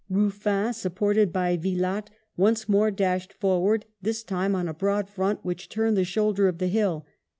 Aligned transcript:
Ruffin, 0.09 0.73
supported 0.73 1.31
by 1.31 1.57
Vilatte, 1.57 2.09
once 2.35 2.67
more 2.67 2.89
dashed 2.89 3.33
forward, 3.33 3.85
this 4.01 4.23
time 4.23 4.55
on 4.55 4.67
a 4.67 4.73
broad 4.73 5.07
front 5.07 5.45
which 5.45 5.69
turned 5.69 5.95
the 5.95 6.03
shoulder 6.03 6.47
of 6.47 6.57
the 6.57 6.69
hill. 6.69 7.05